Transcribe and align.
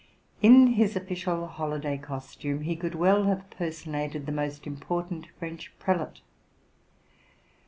In 0.41 0.65
his 0.81 0.95
official 0.95 1.45
holiday 1.45 1.95
costume 1.95 2.61
he 2.61 2.75
could 2.75 2.95
well 2.95 3.25
have 3.25 3.47
personated 3.51 4.25
the 4.25 4.31
most 4.31 4.65
important 4.65 5.27
French 5.37 5.71
prelate. 5.77 6.21